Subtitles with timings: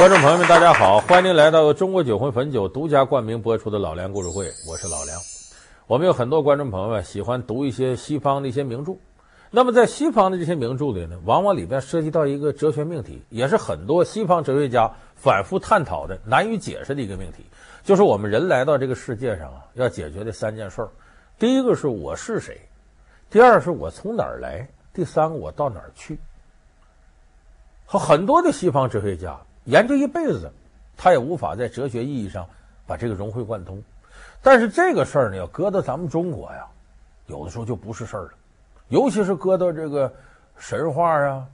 [0.00, 5.20] 观众朋友们，大家好，欢迎您来到中国酒魂汾酒独家冠名播出的《老梁故事会》，我是老梁。
[5.86, 8.96] 我们有很多观众朋友们喜欢读一些西方的一些名著，
[9.50, 17.44] 那么在西方的这些名著里呢，往往里边涉及到一个哲学命题，也是很多西方哲学家反复探讨的难以解释的一个命题，
[17.84, 20.88] 就是我们人来到这个世界上啊，要解决的三件事儿。
[21.38, 22.58] 第一个是我是谁，
[23.28, 26.18] 第二是我从哪儿来，第三个我到哪儿去。
[27.84, 29.38] 和很多的西方哲学家。
[29.70, 30.50] 研究一辈子，
[30.96, 32.44] 他也无法在哲学意义上
[32.88, 33.80] 把这个融会贯通。
[34.42, 36.66] 但是这个事儿呢，要搁到咱们中国呀，
[37.28, 38.30] 有的时候就不是事儿了。
[38.88, 40.12] 尤其是搁到这个
[40.58, 41.46] 神话啊、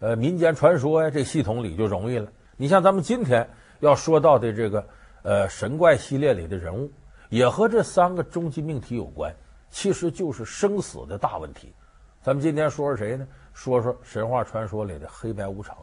[0.00, 2.30] 呃民间传说呀这系统里就容易了。
[2.58, 3.48] 你像咱们今天
[3.80, 4.86] 要说到的这个
[5.22, 6.90] 呃神怪系列里的人物，
[7.30, 9.34] 也和这三个终极命题有关，
[9.70, 11.72] 其实就是生死的大问题。
[12.20, 13.26] 咱们今天说说谁呢？
[13.54, 15.74] 说说神话传说里的黑白无常。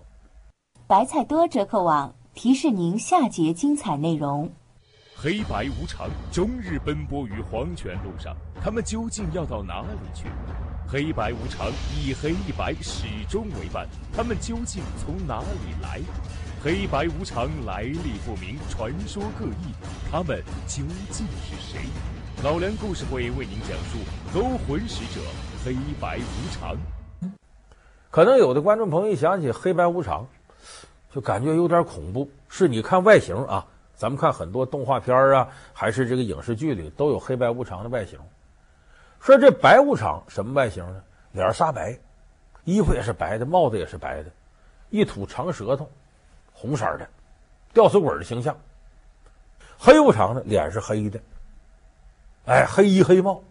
[0.89, 4.51] 白菜多折扣网提示您下节精彩内容：
[5.15, 10.25] 黑白无常终日奔波于黄泉路上，他们究竟要到哪里去？
[10.87, 16.01] 黑白无常一黑一白始终为伴，他们究竟从哪里来？
[16.59, 19.71] 黑白无常来历不明，传说各异，
[20.11, 21.81] 他们究竟是谁？
[22.43, 23.99] 老梁故事会为您讲述
[24.33, 25.21] 勾魂使者
[25.63, 26.75] 黑白无常。
[28.09, 30.25] 可能有的观众朋友一想起黑白无常。
[31.11, 33.65] 就感觉有点恐怖，是你看外形啊，
[33.95, 38.19] 咱们看很多动画片啊，还是这个影视剧里都有黑白无常的外形。
[39.19, 41.01] 说这白无常什么外形呢？
[41.31, 41.97] 脸煞白，
[42.63, 44.29] 衣服也是白的，帽子也是白的，
[44.89, 45.89] 一吐长舌头，
[46.53, 47.07] 红色的，
[47.73, 48.55] 吊死鬼的形象。
[49.77, 51.19] 黑无常呢，脸是黑的，
[52.45, 53.44] 哎，黑衣黑帽，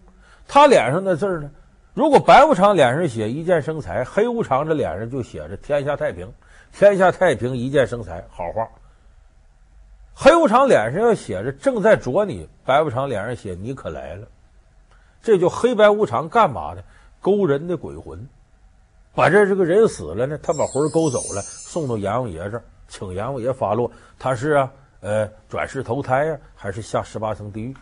[0.46, 1.50] 他脸上的字呢，
[1.92, 6.32] 如果白无常脸上写一箭生财，黑无常这脸上就写着天下太平。
[6.72, 8.68] 天下太平，一箭生财，好话。
[10.14, 14.26] 黑无常脸上要写着正在啄你，白无常脸上写你可来了。
[15.22, 16.82] 这就黑白无常干嘛呢？
[17.20, 18.28] 勾人的鬼魂，
[19.14, 27.74] 把这这个人死了呢，他把魂勾走了，送到阎王爷这儿，请阎王爷发落，他是啊，呃，转世投胎呀、啊，还是下十八层地狱？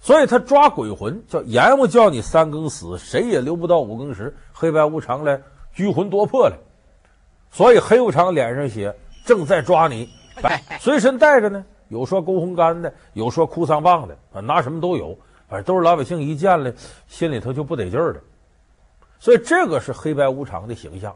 [0.00, 4.36] 所以他抓鬼魂，叫阎王叫你三更死，谁也留不到五更时。
[4.52, 5.40] 黑白无常来
[5.72, 6.58] 拘魂夺魄了。
[7.54, 8.92] 所以黑无常脸上写
[9.24, 10.08] 正在抓你，
[10.42, 15.16] 白 随身带着呢，有说勾红杆的，有说哭丧棒的，啊，拿什么都有，
[15.48, 16.74] 反正都是老百姓一见了
[17.06, 18.20] 心里头就不得劲儿的。
[19.20, 21.14] 所以这个是黑白无常的形象。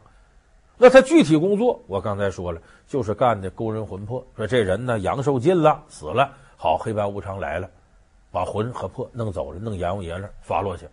[0.77, 4.25] 那他具体工作，我刚才说了，就是干的勾人魂魄。
[4.37, 7.69] 说这人呢阳寿尽了，死了，好，黑白无常来了，
[8.31, 10.87] 把魂和魄弄走了，弄阎王爷那儿发落去。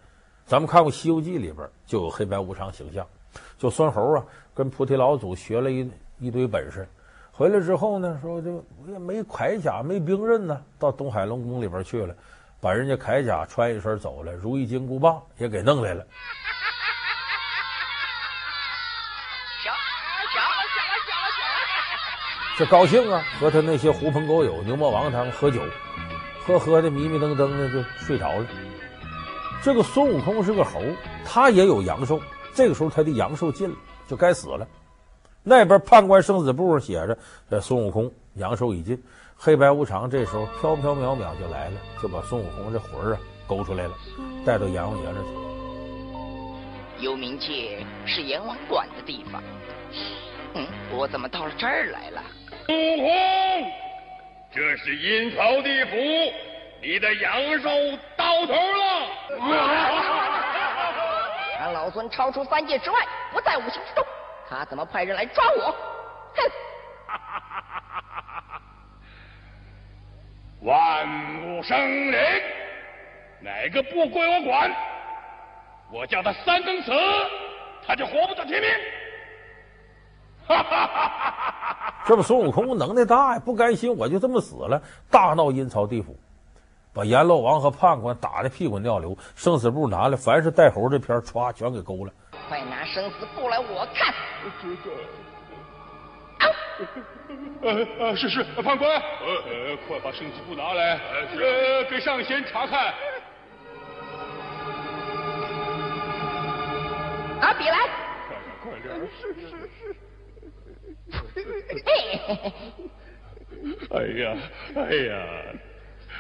[0.44, 3.06] 咱们看过《西游记》里边就有黑白无常形象。
[3.58, 4.24] 就孙猴啊，
[4.56, 6.88] 跟菩提老祖学了一一堆本事，
[7.30, 12.14] 回来之后呢，说就也没铠甲，没兵刃呢，到东海龙宫里边去了，
[12.58, 16.02] 把人家铠甲穿一身走了，如意金箍棒也给弄来了，
[22.56, 25.60] 这高兴啊，和他那些狐朋狗友牛魔王他们喝酒，
[26.46, 28.46] 喝喝的迷迷瞪瞪的就睡着了。
[29.62, 30.80] 这个孙悟空是个猴，
[31.26, 32.18] 他也有阳寿。
[32.54, 34.66] 这个时候他的阳寿尽了，就该死了。
[35.42, 37.16] 那边判官生死簿上写着
[37.48, 39.00] ：“这孙悟空阳寿已尽。”
[39.38, 43.92] 黑白无常这时候飘飘渺渺就来了，就把孙悟空这魂儿啊勾出来了，
[44.46, 45.28] 带到阎王爷那去。
[47.04, 49.42] 幽冥界是阎王管的地方。
[50.54, 52.22] 嗯，我怎么到了这儿来了？
[52.64, 53.06] 孙悟空，
[54.54, 55.94] 这是阴曹地府，
[56.82, 57.68] 你的阳寿
[58.16, 59.38] 到头了。
[61.60, 64.04] 俺老孙超出三界之外，不在五行之中，
[64.48, 65.74] 他怎么派人来抓我？
[66.34, 66.50] 哼！
[70.66, 71.06] 万
[71.44, 71.78] 物生
[72.10, 72.18] 灵，
[73.40, 74.70] 哪个不归我管？
[75.92, 76.90] 我叫他三更死，
[77.86, 78.70] 他就活不到天明。
[80.48, 81.94] 哈哈哈哈哈！
[82.06, 86.16] 这不孙悟空能耐大呀，不甘心我就这么死了，大闹阴曹地府。
[86.92, 92.12] 把阎罗王和判官打的屁滚尿流，生死簿拿来，凡是带猴这片歘全给勾了。
[92.48, 94.14] 快拿生死簿来，我看。
[97.62, 100.98] 呃呃，是是，判官，呃呃，快把生死簿拿来，
[101.36, 102.94] 呃，给上仙查看。
[107.40, 107.78] 拿笔来。
[108.62, 109.08] 快点，快点。
[109.20, 109.84] 是是是。
[113.90, 114.36] 哎呀，
[114.76, 115.14] 哎呀。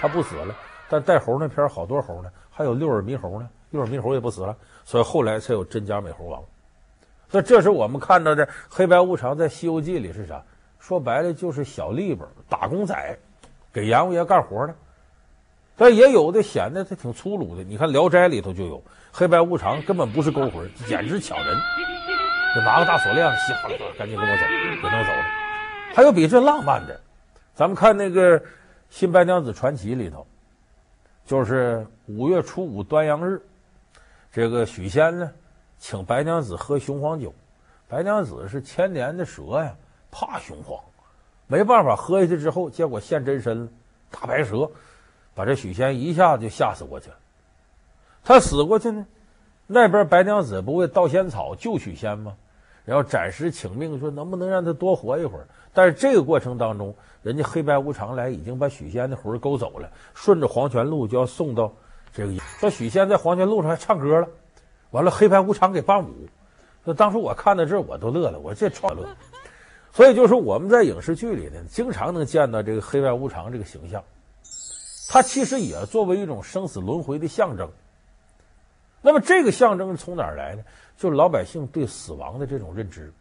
[0.00, 0.54] 他不死了，
[0.88, 4.56] 但带猴那片好多猴呢，还有六耳猕猴呢，六耳猕猴也不死了。
[4.84, 6.42] 所以后来才有真假美猴王。
[7.30, 10.42] 那这是我们看到的黑白无常在《西游记》里是啥？
[10.78, 13.18] 说白了就是小吏本、打工仔，
[13.72, 14.74] 给阎王爷干活的。
[15.76, 17.64] 但也有的显得他挺粗鲁的。
[17.64, 18.82] 你看《聊斋》里头就有
[19.12, 21.56] 黑白无常，根本不是勾魂，简直抢人，
[22.54, 24.42] 就拿个大锁链，稀哈啦，赶紧跟我走，
[24.82, 25.24] 给弄走了。
[25.94, 27.00] 还有比这浪漫的，
[27.54, 28.40] 咱们看那个
[28.88, 30.26] 《新白娘子传奇》里头，
[31.26, 33.40] 就是五月初五端阳日。
[34.30, 35.32] 这个许仙呢，
[35.78, 37.34] 请白娘子喝雄黄酒，
[37.88, 39.74] 白娘子是千年的蛇呀，
[40.10, 40.78] 怕雄黄，
[41.46, 43.68] 没办法喝下去之后，结果现真身了，
[44.10, 44.70] 大白蛇，
[45.34, 47.16] 把这许仙一下子就吓死过去了。
[48.22, 49.06] 他死过去呢，
[49.70, 52.34] 那边白娘子不为盗仙草救许仙吗？
[52.86, 55.46] 然后暂时请命说能不能让他多活一会儿。
[55.74, 61.70] 但是这个过程当中，人家黑白无常来已经把许仙的魂勾走了，顺着黄泉路就要送到。
[62.14, 64.26] 这个说许仙在黄泉路上还唱歌了，
[64.90, 66.14] 完了黑白无常给伴舞。
[66.82, 69.06] 那当时我看到这我都乐了，我这创乐。
[69.92, 74.02] 所以就是我们在影视剧里呢，经常能见到这个黑白无常这个形象，
[75.10, 77.70] 他其实也作为一种生死轮回的象征。
[79.00, 80.62] 那么这个象征从哪儿来呢？
[80.96, 83.12] 就是老百姓对死亡的这种认知，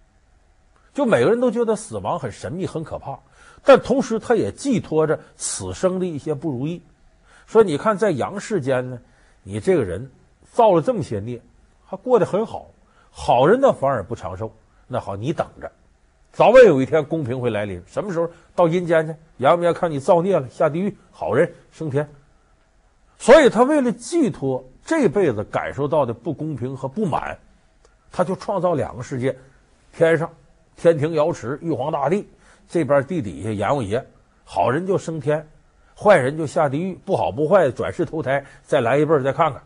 [0.94, 3.20] 就每个人都觉得死亡很神秘、很可怕，
[3.64, 6.82] 但同时他也寄托着此生的一些不如意。
[7.46, 9.00] 说你看，在阳世间呢，
[9.44, 10.10] 你这个人
[10.52, 11.40] 造了这么些孽，
[11.86, 12.66] 还过得很好，
[13.12, 14.52] 好人呢反而不长寿。
[14.88, 15.72] 那好，你等着，
[16.32, 17.84] 早晚有一天公平会来临。
[17.86, 19.16] 什么时候到阴间去？
[19.38, 22.10] 阳明看你造孽了，下地狱；好人升天。
[23.20, 27.38] 所以他为了寄托这辈子感受到的不公平和不满，
[28.10, 29.38] 他就创造两个世界：
[29.92, 30.30] 天上
[30.78, 32.24] 天庭瑶池，玉皇大帝；
[32.70, 34.08] 这边地底下阎王爷，
[34.46, 35.46] 好人就升天。
[35.94, 39.62] 坏人就下地狱，不好不坏，转世投胎，再来一辈儿再看看。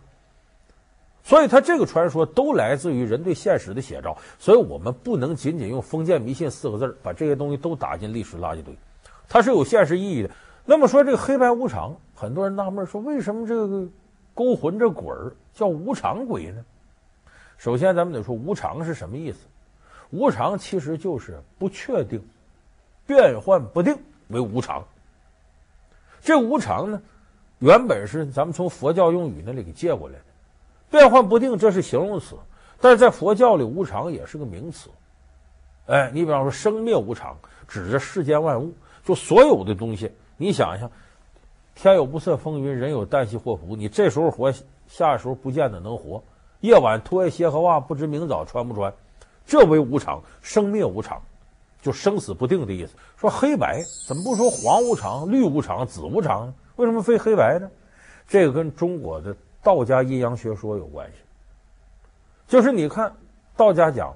[1.23, 4.17] 所以，他这个传说都来自于人对现实的写照。
[4.39, 8.75] 所以我们不能仅仅用封建迷信四个字把这些东西都打进历史垃圾堆，
[9.29, 10.31] 它是有现实意义的。
[10.65, 13.87] 那么说，这个黑白无常，很多人纳闷说，为什么这个
[14.33, 16.63] 勾魂这鬼儿叫无常鬼呢？
[17.57, 19.39] 首先，咱们得说无常是什么意思？
[20.09, 22.21] 无常其实就是不确定、
[23.05, 23.97] 变幻不定
[24.27, 24.83] 为无常。
[26.21, 27.01] 这无常呢，
[27.59, 30.25] 原本是咱们从佛教用语那里给借过来的，
[30.89, 32.35] 变幻不定，这是形容词，
[32.79, 34.89] 但是在佛教里，无常也是个名词。
[35.87, 37.37] 哎，你比方说生灭无常，
[37.67, 38.73] 指着世间万物，
[39.03, 40.11] 就所有的东西。
[40.37, 40.91] 你想一想，
[41.81, 44.53] 天有不测风云，人有旦夕祸福，你这时候活，
[44.87, 46.21] 下时候不见得能活。
[46.59, 48.93] 夜晚脱下鞋和袜，不知明早穿不穿，
[49.47, 51.19] 这为无常，生灭无常。
[51.81, 52.93] 就生死不定的意思。
[53.17, 56.53] 说黑白怎么不说黄无常、绿无常、紫无常呢？
[56.75, 57.67] 为什么非黑白呢？
[58.27, 61.17] 这个跟中国的道家阴阳学说有关系。
[62.47, 63.11] 就是你看
[63.57, 64.15] 道家讲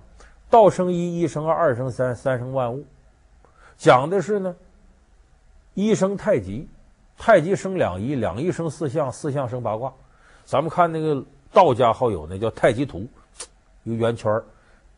[0.51, 2.85] 道生一，一生二，二生三，三生万物，
[3.75, 4.55] 讲的是呢
[5.73, 6.69] 一生太极，
[7.17, 9.93] 太极生两仪，两仪生四象，四象生八卦。
[10.43, 13.07] 咱们看那个道家好有那叫太极图，
[13.83, 14.41] 一个圆圈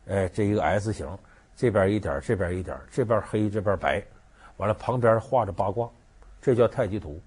[0.08, 1.08] 哎，这一个 S 型。
[1.56, 4.04] 这边一点，这边一点，这边黑，这边白，
[4.58, 5.90] 完了旁边画着八卦，
[6.40, 7.20] 这叫太极图。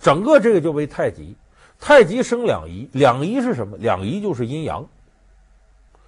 [0.00, 1.36] 整个这个就为太极，
[1.78, 3.76] 太极生两仪，两仪是什么？
[3.76, 4.84] 两仪就是阴阳，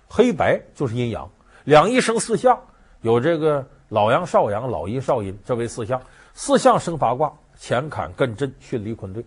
[0.09, 1.31] 黑白就是阴阳。
[1.63, 2.61] 两仪生四象，
[3.03, 6.03] 有这个老阳、少阳、老阴、少阴，这为四象。
[6.35, 9.25] 四象生八卦，乾坎艮震巽离坤兑。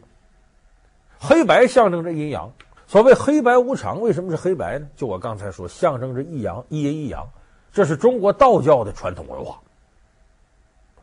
[1.20, 2.52] 黑白象征着阴阳。
[2.88, 4.88] 所谓黑白无常，为什么是黑白呢？
[4.96, 7.28] 就我刚才说，象征着一阳一阴一阳。
[7.72, 9.60] 这是中国道教的传统文化，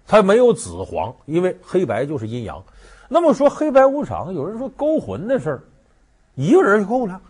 [0.07, 2.63] 它没有紫黄，因为黑白就是阴阳。
[3.09, 5.63] 那么说黑白无常，有人说勾魂的事儿，
[6.37, 7.21] 一个人就够了，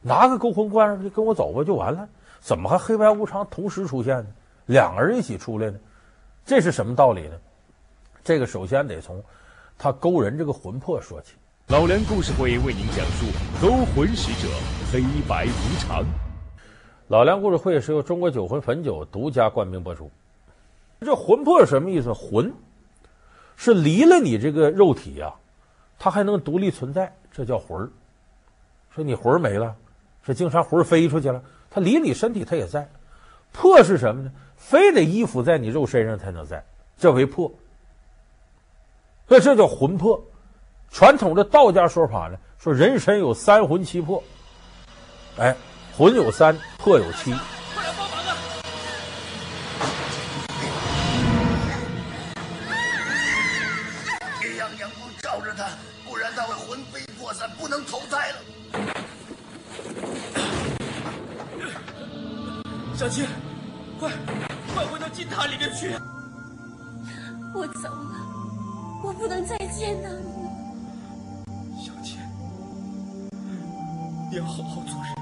[0.00, 2.08] 拿个勾魂罐上去跟我走吧就完了，
[2.40, 4.26] 怎么还黑白无常同时出现呢？
[4.66, 5.78] 两个人一起出来呢？
[6.44, 7.36] 这是什么道理呢？
[8.22, 9.20] 这个首先得从
[9.78, 11.34] 他勾人这个魂魄说起。
[11.68, 13.26] 老梁故事会为您讲述
[13.60, 14.52] 勾魂使者
[14.92, 16.04] 黑白无常。
[17.08, 20.10] 老梁故事会是由中国酒魂汾酒独家冠名播出。
[21.00, 22.12] 这魂魄是什么意思？
[22.12, 22.52] 魂
[23.56, 25.34] 是离了你这个肉体呀、啊，
[25.98, 27.90] 它还能独立存在，这叫魂儿。
[28.94, 29.74] 说你魂儿没了，
[30.24, 32.88] 是经常魂儿飞出去了，它离你身体它也在。
[33.52, 34.32] 魄是什么呢？
[34.56, 36.64] 非得依附在你肉身上才能在，
[36.96, 37.52] 这为魄。
[39.26, 40.22] 所以这叫魂魄，
[40.90, 44.22] 传统的道家说法呢，说人身有三魂七魄，
[45.38, 45.56] 哎，
[45.96, 47.32] 魂有三，魄有七。
[47.74, 48.36] 快来帮忙啊！
[54.38, 55.70] 太阳阳光照着他，
[56.06, 58.36] 不然他会魂飞魄散，不能投胎了。
[62.94, 63.26] 小七，
[63.98, 64.10] 快，
[64.74, 65.96] 快回到金塔里面去！
[67.54, 68.23] 我走了。
[69.04, 70.24] 我不能再见到你。
[71.78, 72.18] 小倩，
[74.30, 75.14] 你要好好做人，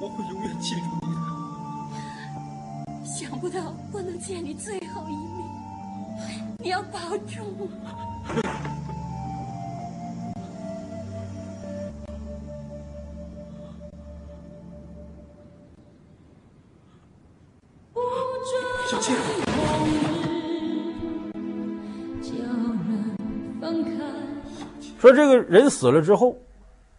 [0.00, 3.04] 我会永远记住你的。
[3.04, 5.46] 想不到我能见你最后一面，
[6.58, 7.44] 你要保重。
[25.00, 26.36] 说这个人死了之后，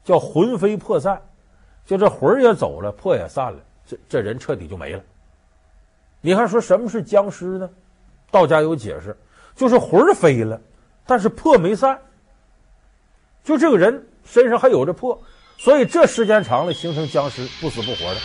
[0.04, 1.22] 叫魂飞魄散，
[1.86, 5.04] 就这魂儿也走了，魄也散了，这这人彻底就没了。
[6.20, 7.70] 你看，说什么是僵尸呢？
[8.32, 9.16] 道家有解释，
[9.56, 10.60] 就是魂儿飞了，
[11.06, 12.00] 但是魄没散，
[13.44, 15.22] 就这个人身上还有着魄，
[15.58, 18.20] 所以这时间长了形成僵尸，不死不活的。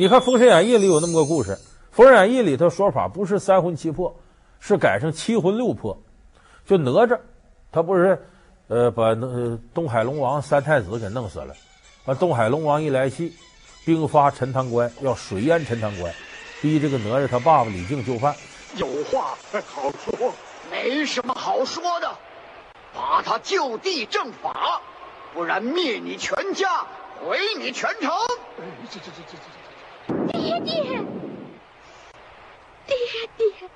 [0.00, 1.52] 你看《封神演义》里有那么个故事，
[1.90, 4.18] 《封神演义》里头说法不是三魂七魄，
[4.58, 5.94] 是改成七魂六魄。
[6.64, 7.20] 就哪吒，
[7.70, 8.18] 他不是，
[8.68, 11.54] 呃，把那东海龙王三太子给弄死了，
[12.06, 13.34] 完东海龙王一来气，
[13.84, 16.10] 兵发陈塘关，要水淹陈塘关，
[16.62, 18.34] 逼这个哪吒他爸爸李靖就范。
[18.76, 20.32] 有话好说，
[20.70, 22.10] 没什么好说的，
[22.94, 24.80] 把他就地正法，
[25.34, 26.86] 不然灭你全家，
[27.22, 28.10] 毁你全城。
[28.90, 29.60] 这这这这这。
[30.40, 30.82] 爹爹，
[32.86, 32.96] 爹
[33.36, 33.68] 爹！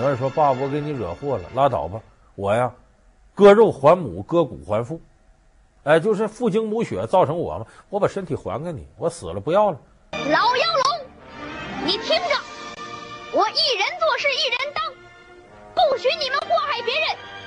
[0.00, 2.00] 有人说：“爸，我给你惹祸了，拉倒吧！
[2.36, 2.72] 我呀，
[3.34, 4.98] 割肉还母，割骨还父，
[5.84, 9.78] 哎，就是父精母血造成我嘛，我把身体还给你，我死了不要了。”
[10.12, 11.06] 老妖龙，
[11.84, 12.34] 你听着，
[13.34, 14.82] 我一人做事一人当，
[15.74, 17.39] 不许你们祸害别人。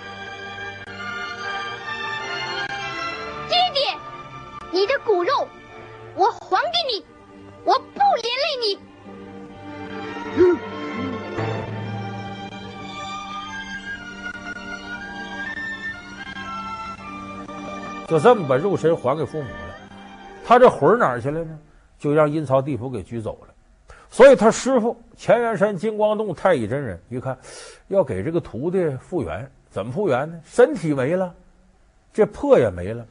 [4.71, 5.47] 你的骨肉，
[6.15, 7.05] 我还给你，
[7.63, 8.79] 我不连累你。
[18.07, 19.75] 就这么把肉身还给父母了，
[20.43, 21.59] 他这魂哪去了呢？
[21.99, 23.53] 就让阴曹地府给拘走了。
[24.09, 27.37] 所以他师傅乾元山金光洞太乙真人一看，
[27.89, 30.39] 要给这个徒弟复原，怎么复原呢？
[30.43, 31.33] 身体没了，
[32.11, 33.05] 这魄也没了。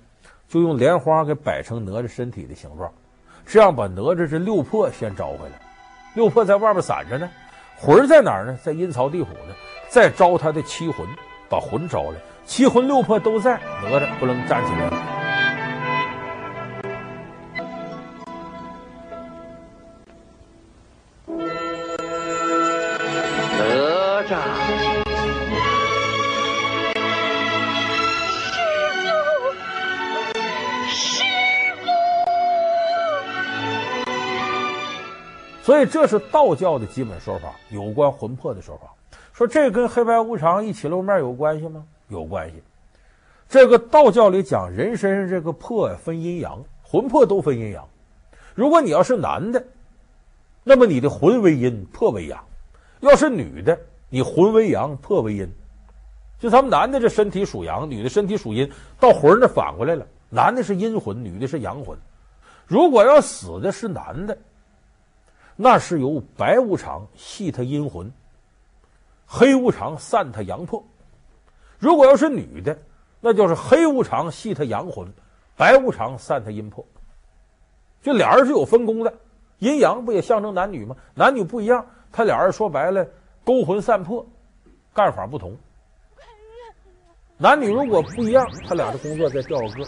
[0.52, 2.92] 就用莲花给摆成哪吒身体的形状，
[3.47, 5.59] 这样把哪吒这六魄先招回来。
[6.12, 7.30] 六魄在外边散着呢，
[7.78, 8.59] 魂在哪儿呢？
[8.62, 9.54] 在阴曹地府呢。
[9.88, 11.06] 再招他的七魂，
[11.49, 15.12] 把魂招来，七魂六魄都在，哪吒不能站起来了
[35.86, 38.90] 这是道教的基本说法，有关魂魄的说法。
[39.32, 41.84] 说这跟黑白无常一起露面有关系吗？
[42.08, 42.62] 有关系。
[43.48, 47.86] 这个道教里讲人身上这个魄，分阴阳，魂魄都分阴阳。
[48.54, 49.64] 如果你要是男的，
[50.64, 52.38] 那么你的魂为阴，魄为阳；
[53.00, 53.78] 要是女的，
[54.10, 55.48] 你魂为阳，魄为阴。
[56.38, 58.70] 就咱们男的这身体属阳，女的身体属阴，
[59.00, 61.96] 到魂那反过来了，男的是阴魂，女的是阳魂。
[62.66, 64.36] 如果要死的是男的。
[65.56, 68.12] 那是由白无常系他阴魂，
[69.26, 70.82] 黑无常散他阳魄。
[71.78, 72.78] 如果要是女的，
[73.21, 75.12] 那就是黑无常系他阳魂，
[75.56, 76.85] 白无常散他阴魄。
[78.02, 79.14] 这俩人是有分工的，
[79.59, 80.97] 阴阳不也象征男女吗？
[81.14, 83.06] 男女不一样，他俩人说白了
[83.44, 84.26] 勾魂散魄，
[84.92, 85.56] 干法不同。
[87.42, 89.84] 男女如果不一样，他俩的工作再调个个，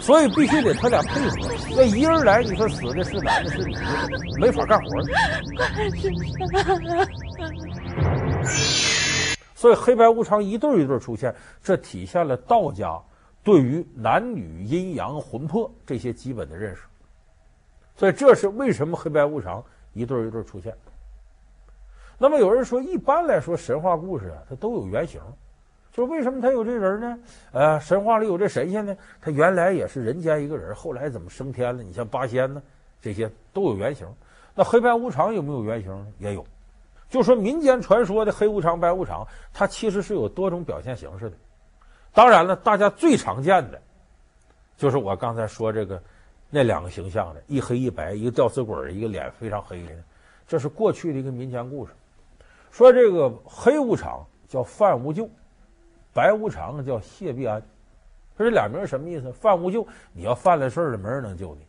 [0.00, 1.36] 所以必须得他俩配合。
[1.76, 5.02] 那一人来，你说死的是男的，是女的，没法干活。
[9.54, 12.98] 所以黑白无常一对一对出现，这体现了道家
[13.42, 16.84] 对于男女阴阳魂魄这些基本的认识。
[17.94, 20.74] 所以这是为什么黑白无常一对一对出现。
[22.16, 25.20] 那么有人说，一般来说神话故事啊，它都有原型。
[25.94, 27.16] 就为什么他有这人呢？
[27.52, 28.96] 呃，神话里有这神仙呢？
[29.20, 31.84] 他原来也是人间一个人，后来怎么升天了？
[31.84, 32.60] 你像八仙呢，
[33.00, 34.04] 这些都有原型。
[34.56, 36.12] 那黑白无常有没有原型？
[36.18, 36.44] 也有。
[37.08, 41.36] 就说民间传说的黑无常、白无常，它其实是有多种表现形式的。
[42.12, 43.80] 当然了，大家最常见的，
[44.76, 46.02] 就是我刚才说这个
[46.50, 49.90] 那两个形象的，一黑一白，一个吊死鬼，一个脸非常黑的，
[50.48, 51.92] 这是过去的一个民间故事。
[52.72, 55.30] 说这个黑无常叫范无救。
[56.14, 57.60] 白无常叫谢必安，
[58.36, 59.32] 说这俩名什么意思？
[59.32, 61.62] 范无救，你要犯了事儿了，没人能救你；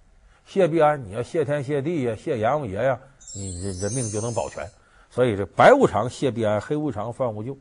[0.45, 2.99] 谢必安，你要谢天谢地呀，谢阎王爷呀，
[3.35, 4.63] 你这这命就能保全。
[5.09, 7.57] 所以这白无常、谢必安，黑无常、范无救，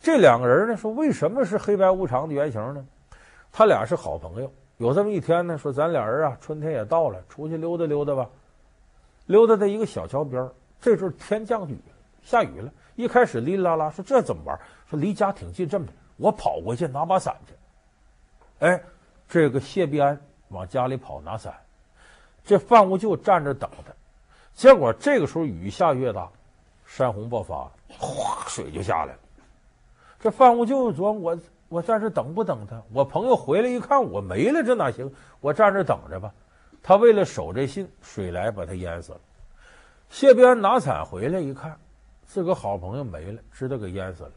[0.00, 2.84] 这两个人呢，说为什么是黑白无常的原型呢？
[3.50, 4.52] 他俩是好朋友。
[4.76, 8.28] 有这么一天呢，说咱俩人啊，春天也到了，出去溜达溜达吧。
[9.26, 10.48] 溜达在一个小桥边，
[10.80, 11.76] 这阵天降雨，
[12.22, 12.70] 下雨了。
[12.94, 14.58] 一开始哩哩啦啦，说这怎么玩？
[14.88, 15.86] 说离家挺近，这么。
[16.18, 17.54] 我跑过去拿把伞去，
[18.58, 18.82] 哎，
[19.28, 21.54] 这个谢必安往家里跑拿伞，
[22.44, 23.92] 这范无救站着等他，
[24.52, 26.28] 结果这个时候雨下越大，
[26.84, 29.18] 山洪爆发，哗，水就下来了。
[30.20, 32.82] 这范无救说：“我我在这等不等他？
[32.92, 35.14] 我朋友回来一看我没了，这哪行？
[35.40, 36.34] 我站这等着吧。”
[36.82, 39.20] 他为了守这信，水来把他淹死了。
[40.08, 41.78] 谢必安拿伞回来一看，
[42.24, 44.32] 自个好朋友没了，知道给淹死了，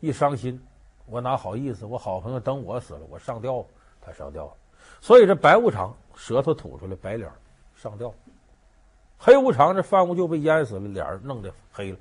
[0.00, 0.60] 一伤心。
[1.06, 1.84] 我哪好意思？
[1.84, 3.64] 我好朋友等我死了，我上吊，
[4.00, 4.54] 他上吊。
[5.00, 7.30] 所以这白无常舌头吐出来，白脸
[7.76, 8.08] 上吊；
[9.18, 11.98] 黑无常这范无救被淹死了，脸弄得黑了。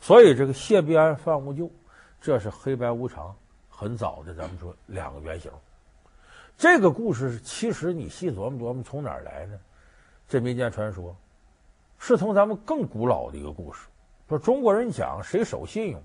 [0.00, 1.70] 所以这个谢必安、范无救，
[2.20, 3.34] 这是黑白无常
[3.68, 5.50] 很早的，咱们说两个原型。
[6.56, 9.58] 这个故事其实你细琢磨琢磨，从哪儿来呢？
[10.28, 11.14] 这民间传说
[11.98, 13.88] 是从咱们更古老的一个故事。
[14.28, 16.02] 说中国人讲谁守信用？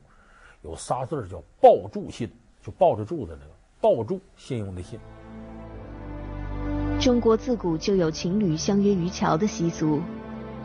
[0.61, 2.29] 有仨字叫抱柱信，
[2.61, 4.99] 就抱着柱子那个抱柱，信用的信。
[6.99, 10.01] 中国自古就有情侣相约于桥的习俗，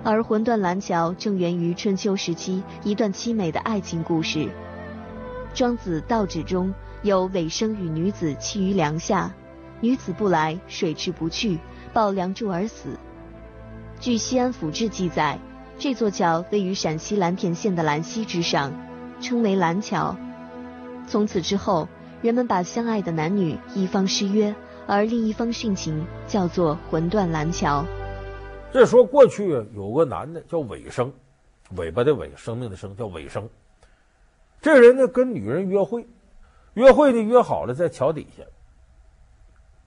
[0.03, 4.49] 而魂断蓝桥正源于春秋时期一段凄美的爱情故事。
[5.55, 9.35] 庄子《道指》中有尾生与女子栖于梁下，
[9.81, 11.59] 女子不来，水至不去，
[11.93, 12.99] 抱梁柱而死。
[14.01, 15.39] 据《西安府志》记载，
[15.79, 18.73] 这座桥位于陕西蓝田县的兰溪之上。
[19.23, 20.15] 称为蓝桥。
[21.07, 21.89] 从此之后，
[22.21, 24.55] 人们把相爱的男女一方失约，
[24.87, 27.85] 而另一方殉情，叫做魂断蓝桥。
[28.73, 31.13] 这说过去有个男的叫尾生，
[31.77, 33.49] 尾巴的尾，生命的生，叫尾生。
[34.61, 36.07] 这人呢跟女人约会，
[36.75, 38.45] 约会呢约好了在桥底下，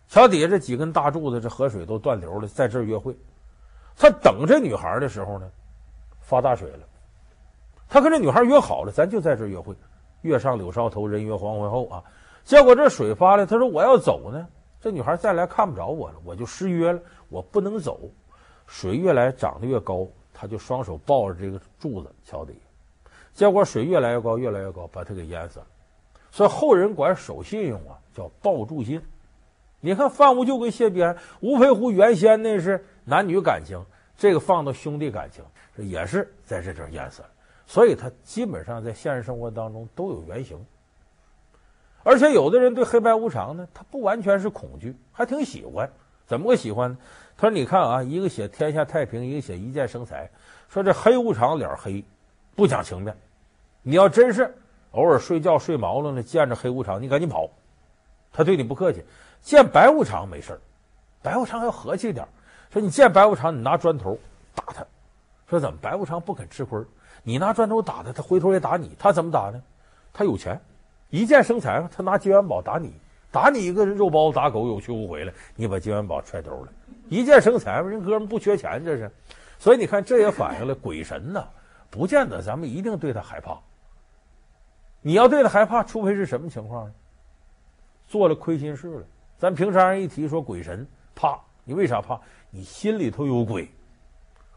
[0.07, 3.17] 桥底下这几根大柱子，这河水都断流了，在这儿约会。
[3.97, 5.49] 他等这女孩的时候呢，
[6.19, 6.79] 发大水了。
[7.87, 9.75] 他跟这女孩约好了，咱就在这儿约会。
[10.21, 12.03] 月上柳梢头，人约黄昏后啊。
[12.43, 14.47] 结果这水发了，他说我要走呢，
[14.81, 17.99] 这女孩再来看不着我了，我就失约了，我不能走。
[18.67, 22.53] 水越来涨得越高，他就双手抱着这个柱子桥底，
[23.33, 25.67] 结果水越来越高，越来越高，把他给淹死了。
[26.31, 29.01] 所以后人管守信用啊叫抱柱信。
[29.79, 33.79] 你看范无咎跟谢必安，吴佩孚原先那是男女感情，
[34.17, 35.43] 这个放到兄弟感情，
[35.77, 37.29] 也是在这这淹死了。
[37.67, 40.63] 所以，他基本上在现实生活当中都有原型，
[42.03, 45.91] 而且有的人对黑白无常呢，他不完全是恐惧，还挺喜欢。
[46.27, 46.97] 怎么个喜欢呢？
[47.37, 50.29] 他说：“你看啊，一个写天下太平，一个写一剑生财。
[50.69, 52.03] 说这黑无常脸黑，
[52.55, 53.15] 不讲情面。
[53.83, 54.55] 你要真是
[54.91, 57.49] 偶尔睡觉睡毛了呢，见着黑无常，你赶紧跑，
[58.31, 59.03] 他对你不客气。
[59.41, 60.59] 见白无常没事
[61.21, 62.27] 白无常要和气点。
[62.71, 64.17] 说你见白无常，你拿砖头
[64.55, 64.85] 打他。
[65.47, 66.81] 说怎么白无常不肯吃亏？”
[67.27, 68.95] 你拿砖头打他，他回头也打你。
[68.99, 69.59] 他怎么打呢？
[70.13, 70.61] 他有钱，
[71.09, 71.89] 一见生财嘛。
[71.91, 72.93] 他拿金元宝打你，
[73.31, 75.33] 打你一个肉包子打狗有去无回来。
[75.55, 76.71] 你把金元宝揣兜了，
[77.09, 77.89] 一见生财嘛。
[77.89, 79.11] 人哥们不缺钱，这是。
[79.57, 81.43] 所以你看，这也反映了鬼神呢，
[81.89, 83.59] 不见得咱们一定对他害怕。
[85.01, 86.93] 你要对他害怕，除非是什么情况呢？
[88.07, 89.03] 做了亏心事了。
[89.39, 92.21] 咱平常人一提说鬼神，怕你为啥怕？
[92.51, 93.67] 你心里头有鬼。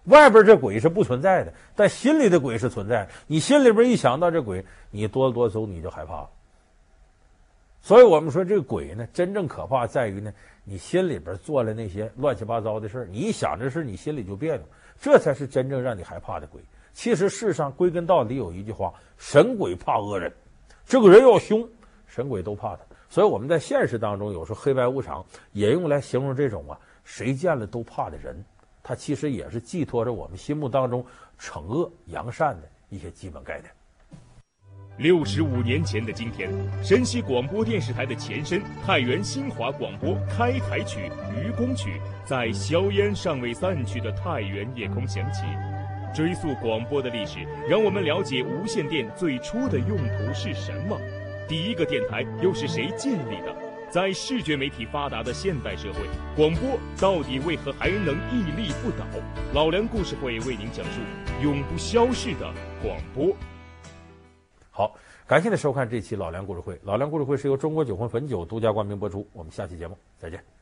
[0.09, 3.11] 外边这鬼是不存在的，但心里的鬼是存在的。
[3.27, 6.31] 你心里边一想到这鬼，你哆哆嗦你就害怕了。
[7.81, 10.33] 所以我们说这个鬼呢，真正可怕在于呢，
[10.65, 14.63] 你心里边做了那些乱七八糟的事你一想这事你心里就别扭，
[15.01, 16.61] 这才是真正让你害怕的鬼。
[16.93, 20.33] 其实世上归根到底有一句话：神鬼怕恶人。
[20.85, 21.67] 这个人要凶，
[22.07, 22.81] 神鬼都怕他。
[23.09, 28.45] 所以我们在现实当中有时候黑白无常也用来形容这种啊，谁见了都怕的人。
[28.89, 31.05] 它其实也是寄托着我们心目当中
[31.39, 33.71] 惩恶扬善的一些基本概念。
[34.97, 36.51] 六十五年前的今天，
[36.83, 41.01] 山西广播电视台的前身太原新华广播开台曲
[41.39, 45.43] 《愚公曲》在硝烟尚未散去的太原夜空响起。
[46.15, 50.99] 追溯广播的历史，让我们了解无线电最初的用途是什么，
[51.47, 53.55] 第一个电台又是谁建立的？
[53.91, 56.01] 在视觉媒体发达的现代社会，
[56.37, 59.07] 广播到底为何还能屹立不倒？
[59.55, 61.01] 老梁故事会为您讲述
[61.43, 63.35] 永不消逝的广播。
[64.71, 64.95] 好，
[65.27, 66.79] 感谢您收看这期老梁故事会。
[66.85, 69.27] 老梁故事会是由中国酒魂汾酒独家冠名播出。
[69.33, 70.58] 我们下期节目再见。